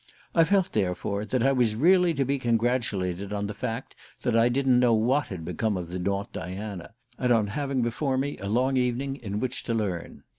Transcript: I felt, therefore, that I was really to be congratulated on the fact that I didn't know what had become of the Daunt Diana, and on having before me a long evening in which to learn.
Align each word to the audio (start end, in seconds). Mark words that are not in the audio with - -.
I 0.33 0.45
felt, 0.45 0.71
therefore, 0.71 1.25
that 1.25 1.43
I 1.45 1.51
was 1.51 1.75
really 1.75 2.11
to 2.15 2.25
be 2.25 2.39
congratulated 2.39 3.31
on 3.31 3.45
the 3.45 3.53
fact 3.53 3.93
that 4.23 4.35
I 4.35 4.49
didn't 4.49 4.79
know 4.79 4.95
what 4.95 5.27
had 5.27 5.45
become 5.45 5.77
of 5.77 5.89
the 5.89 5.99
Daunt 5.99 6.33
Diana, 6.33 6.95
and 7.19 7.31
on 7.31 7.45
having 7.45 7.83
before 7.83 8.17
me 8.17 8.35
a 8.39 8.49
long 8.49 8.77
evening 8.77 9.17
in 9.17 9.39
which 9.39 9.61
to 9.65 9.75
learn. 9.75 10.23